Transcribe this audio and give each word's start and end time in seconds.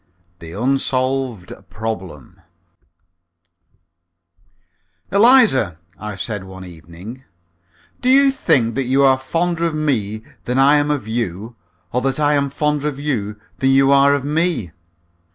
THE 0.39 0.53
UNSOLVED 0.53 1.53
PROBLEM 1.69 2.41
"Eliza," 5.11 5.77
I 5.99 6.15
said 6.15 6.43
one 6.43 6.65
evening, 6.65 7.23
"do 8.01 8.09
you 8.09 8.31
think 8.31 8.73
that 8.73 8.85
you 8.85 9.03
are 9.03 9.19
fonder 9.19 9.63
of 9.65 9.75
me 9.75 10.23
than 10.45 10.57
I 10.57 10.77
am 10.77 10.89
of 10.89 11.07
you, 11.07 11.55
or 11.93 12.01
that 12.01 12.19
I 12.19 12.33
am 12.33 12.49
fonder 12.49 12.87
of 12.87 12.97
you 12.99 13.39
than 13.59 13.69
you 13.69 13.91
are 13.91 14.15
of 14.15 14.25
me?" 14.25 14.71